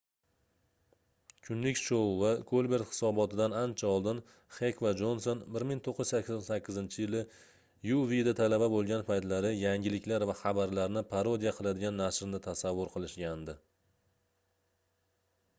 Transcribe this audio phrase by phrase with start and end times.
[1.47, 4.21] "kunlik shou va kolbert hisoboti"dan ancha oldin
[4.55, 7.21] xek va jonson 1988-yili
[7.99, 13.59] uwda talaba bo'lgan paytlari yangiliklar va xabarlarni parodiya qiladigan nashrni tasavvur qilishgandi